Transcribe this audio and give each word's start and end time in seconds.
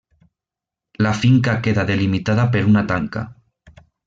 La 1.07 1.11
finca 1.19 1.55
queda 1.67 1.85
delimitada 1.91 2.49
per 2.57 2.65
una 2.73 2.83
tanca. 2.95 3.25